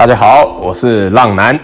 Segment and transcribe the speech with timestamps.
[0.00, 1.60] 大家好，我是浪男，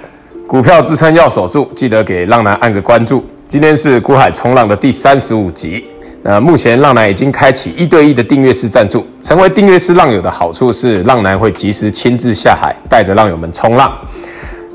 [0.47, 3.25] 股票支撑要守住，记得给浪男按个关注。
[3.49, 5.87] 今天是股海冲浪的第三十五集。
[6.23, 13.91] 那目前浪男已经开启一对一的订阅式赞助，成为订阅式浪友的好处是，浪男会及时亲自下海，带着浪友们冲浪。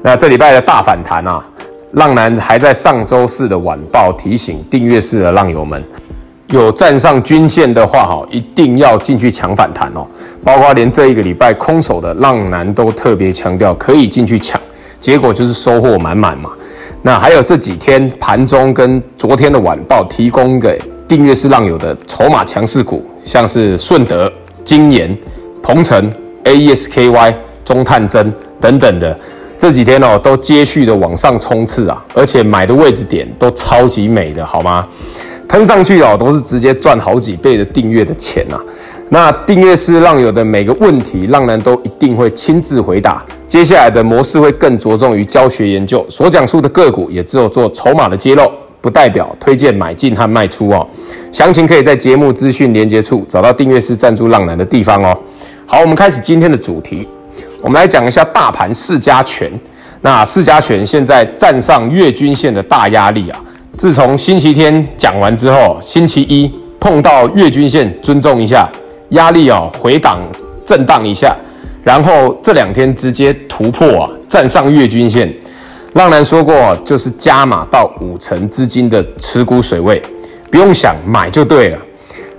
[0.01, 1.39] 那这礼拜的大反弹啊，
[1.91, 5.83] 浪男还在上周四的晚报提醒订阅式的浪友们。
[6.51, 10.05] 有站上均线的话，哈，一定要进去抢反弹哦。
[10.43, 14.59] 包括连这一个礼拜空手的浪男都特别强调可以进去抢，
[14.99, 16.49] 结果就是收获满满嘛。
[17.01, 24.31] 那还有这几天盘中跟昨天的晚报提供给订阅式浪友的筹码强势股，像是顺德、
[24.63, 25.17] 金研、
[25.63, 26.11] 鹏程、
[26.43, 27.33] AESKY、
[27.63, 29.17] 中探针等等的，
[29.57, 34.87] 这几天哦都接续的往上冲刺啊，而且买的位置点都超级美的，好吗？
[35.51, 38.63] 喷上去哦，都是直接赚好几倍的订阅的钱呐、啊。
[39.09, 43.21] 那订阅是浪友的每个问题，浪男都一定会亲自回答。
[43.49, 48.49] 接下来的模式会更着重于教学研究，所讲述的个股也只有做筹码的揭露，
[48.79, 50.87] 不代表推荐买进和卖出哦。
[51.33, 55.13] 详情可以在节目资讯连接处找到订阅是赞助浪男的地方哦。
[55.65, 57.05] 好，我们开始今天的主题，
[57.61, 59.51] 我们来讲一下大盘市加权。
[59.99, 63.37] 那市加权现在站上月均线的大压力啊。
[63.77, 68.69] 自从星期天讲完之后，星期一碰到月均线，尊重一下
[69.09, 70.19] 压力哦，回档
[70.65, 71.35] 震荡一下，
[71.83, 75.33] 然后这两天直接突破啊，站上月均线。
[75.93, 80.01] 浪男说过，就是加码到五成资金的持股水位，
[80.51, 81.77] 不用想买就对了。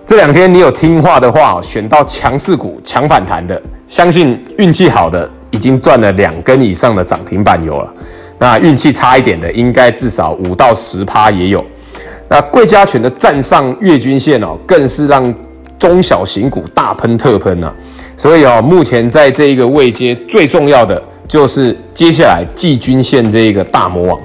[0.06, 7.92] 这两天你有听话的话，选到强势股、强反弹的，相信运气好的已经赚了两根以上的涨停板油了。
[8.42, 11.64] 那运气差一点的，应该至少五到十趴也有。
[12.28, 15.32] 那贵加权的站上月均线哦，更是让
[15.78, 17.72] 中小型股大喷特喷啊。
[18.16, 24.20] 所以哦，目前在这一个位阶，最重要的就是接下来季均线这一个大魔王，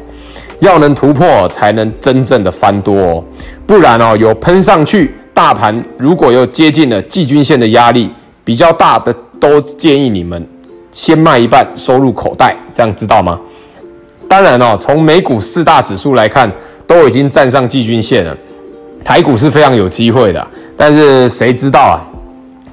[0.61, 3.23] 要能突破才能真正的翻多哦。
[3.67, 8.11] 不然哦，有喷上去，大盘如果又接近了季均线的压力
[8.43, 10.43] 比较大的，都建议你们
[10.91, 13.39] 先卖一半收入口袋，这样知道吗？
[14.27, 16.51] 当然哦，从美股四大指数来看，
[16.85, 18.35] 都已经站上季均线了。
[19.03, 20.45] 台股是非常有机会的，
[20.75, 21.95] 但是谁知道啊？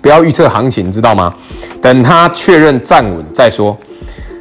[0.02, 1.32] 不要预测行情，知道吗？
[1.80, 3.76] 等它确认站稳再说。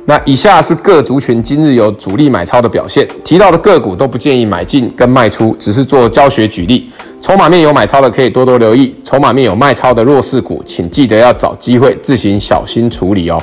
[0.06, 6.92] 那以下是各族群今日有主力买超的表现，提到的个股都不建议买进跟卖出，只是做教学举例。
[7.22, 13.42] 筹码面有买超的可以多多留意，筹码面有卖超的弱势股，请记得要找机会自行小心处理哦。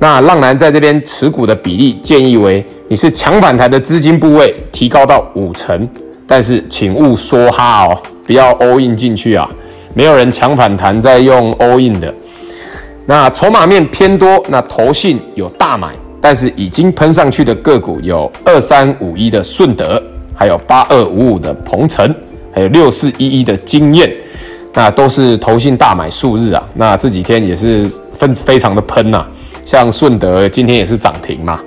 [0.00, 5.88] 那浪男在这边持股的比例建议为，你是强反弹的资金部位提高到五成，
[6.26, 9.48] 但是请勿梭哈哦，不要 all in 进去啊，
[9.94, 12.14] 没有人强反弹在用 all in 的。
[13.06, 15.88] 那筹码面偏多，那投信有大买，
[16.20, 20.00] 但是已经喷上去的个股有二三五一的顺德，
[20.32, 22.14] 还有八二五五的鹏程，
[22.52, 24.08] 还有六四一一的晶焱，
[24.74, 29.28] 那都是投信大买数日啊，那这几天也是分非常的喷呐、啊。
[29.68, 31.60] 像顺德今天也是涨停嘛，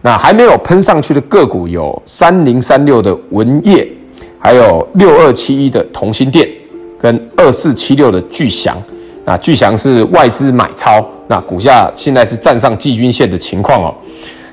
[0.00, 3.86] 那还没有喷上去的个股有三零三六的文业，
[4.38, 6.48] 还有六二七一的同心电，
[6.98, 8.74] 跟二四七六的巨祥。
[9.26, 13.94] 那巨祥是外资买超，那股价现在是站上季均线的情况哦。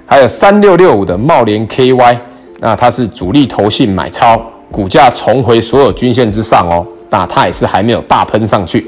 [0.06, 2.18] 还有三六六五的茂联 KY，
[2.60, 4.38] 那它是主力投信买超，
[4.70, 6.86] 股价重回所有均线之上哦。
[7.10, 8.86] 那它也是还没有大喷上去。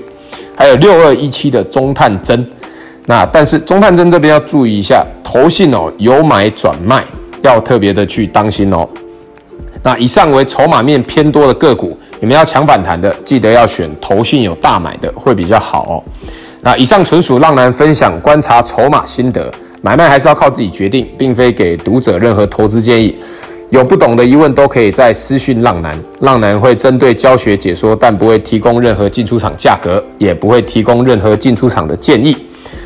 [0.57, 2.45] 还有六二一七的中探针。
[3.05, 7.03] 那但是中探针这边要注意一下，投信哦由买转卖，
[7.41, 8.87] 要特别的去当心哦。
[9.81, 15.93] 那以上为筹码面偏多的个股，你们要抢反弹的，记得要选投信有大买的会比较好哦。
[16.61, 23.13] 那以上纯属浪男分享观察筹码心得，买卖还是要靠自己决定，并非给读者任何投资建议。
[23.69, 32.37] 有不懂的疑问都可以在私讯浪男，浪男会针对教学解说，但不会提供任何进出场价格，也不会提供任何进出场的建议。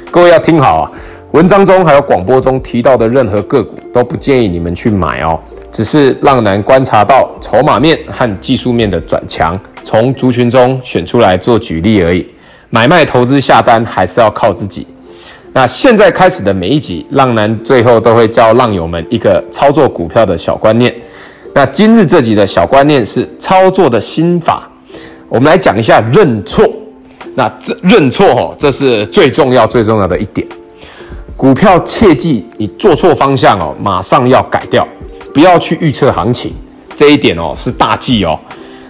[0.09, 0.91] 各位要听好啊！
[1.31, 5.37] 文章中还有广播中提到的任何个股都不建议你们去买哦，
[5.71, 12.25] 只是浪男观察到筹码面和技术面的转强，从族群中选出来做举例而已。
[12.69, 14.87] 买卖投资下单还是要靠自己。
[15.51, 20.93] 那现在开始的每一集，浪男最后都会教浪友们一个操作股票的小观念。
[21.53, 24.69] 那今日这集的小观念是操作的心法，
[25.27, 26.65] 我们来讲一下认错。
[27.37, 30.45] 那这认错哦，这是最重要最重要的一点。
[31.35, 34.85] 股票切记，你做错方向哦，马上要改掉，
[35.35, 36.51] 不要去预测行情。
[36.95, 38.39] 这一点哦是大忌哦。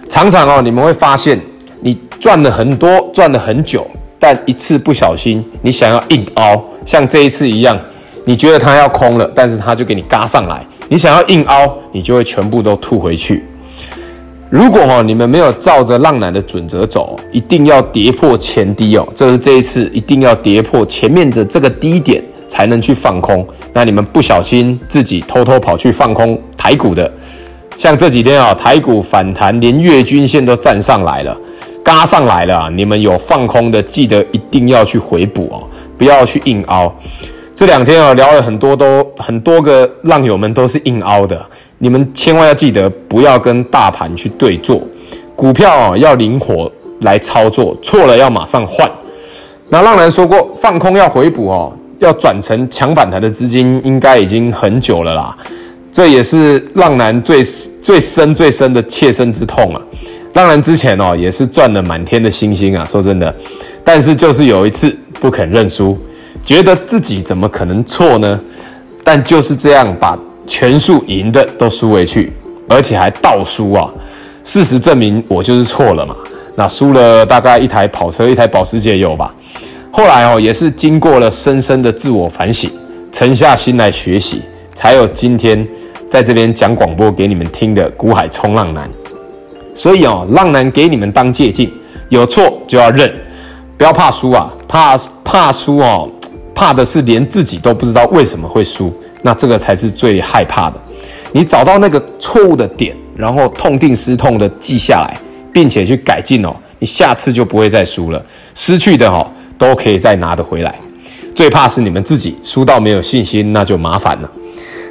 [0.08, 1.38] 常常哦，你们会发现，
[1.82, 3.86] 你赚了很多，赚了很久，
[4.18, 7.78] 但一次不小心，你想要硬凹，像这一次一样，
[8.24, 10.66] 你觉得它要空了，但是它就给你嘎上来。
[10.88, 13.44] 你想要硬凹，你就会全部都吐回去。
[14.50, 23.46] 如果哈你们没有照着浪男的准则走，一定要跌破前低哦，这是这一次一定要跌破前面的这个低点才能去放空。
[23.74, 27.12] 那你们不小心自己偷偷跑去放空台股的，
[27.76, 31.36] 像这几天啊台股反弹，连月均线都站上来了，
[31.84, 35.68] 嘎上来了，你们有放空的，记得一定要去回补哦，
[35.98, 36.90] 不要去硬凹。
[37.54, 41.44] 这两天啊，聊了很多，都很多个浪友们都是硬凹的。
[41.78, 44.82] 你们千万要记得，不要跟大盘去对做，
[45.36, 46.70] 股票啊要灵活
[47.02, 48.90] 来操作，错了要马上换。
[49.68, 55.36] 那浪男说过，放空要回补哦，要转成强反弹的资金，应该已经很久了啦。
[55.92, 57.42] 这也是浪男最
[57.82, 59.80] 最深最深的切身之痛啊。
[60.34, 63.34] 浪男之前哦也是赚了满天的星星啊，说真的，
[63.84, 65.98] 但是就是有一次不肯认输。
[66.42, 68.40] 觉得自己怎么可能错呢？
[69.04, 72.32] 但就是这样，把全数赢的都输回去，
[72.66, 73.88] 而且还倒输啊！
[74.42, 76.16] 事实证明我就是错了嘛。
[76.56, 79.32] 那输了大概一台跑车，一台保时捷有吧？
[79.92, 82.70] 后来哦，也是经过了深深的自我反省，
[83.12, 84.40] 沉下心来学习，
[84.74, 85.64] 才有今天
[86.10, 88.90] 在这边讲广播给你们听的股海冲浪男。
[89.74, 91.70] 所以哦，浪男给你们当借鉴，
[92.08, 93.12] 有错就要认，
[93.76, 96.08] 不要怕输啊，怕怕输哦。
[96.54, 98.92] 怕的是连自己都不知道为什么会输，
[99.22, 100.80] 那这个才是最害怕的。
[101.32, 105.18] 你找到那个错误的点，然后痛定思痛的记下来，
[105.52, 108.24] 并且去改进哦，你下次就不会再输了。
[108.54, 109.26] 失去的哦
[109.58, 110.74] 都可以再拿得回来。
[111.34, 114.30] 最怕是你们自己输到没有信心，那就麻烦了。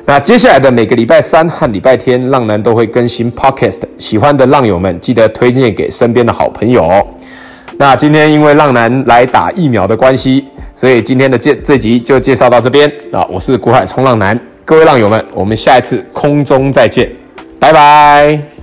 [0.05, 7.05] 那接下来的每个礼拜三和礼拜天，浪男都会更新 Podcast，喜欢的浪友们记得推荐给身边的好朋友哦。
[7.77, 10.45] 那今天因为浪男来打疫苗的关系。
[10.77, 13.25] 所以今天的介这集就介绍到这边啊！
[13.31, 17.09] 我是股海冲浪男，各位浪友们，我们下一次空中再见，
[17.59, 18.56] 拜拜。